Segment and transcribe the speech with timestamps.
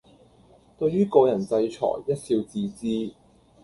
[0.79, 1.69] 對於個人制裁一
[2.15, 3.13] 笑置之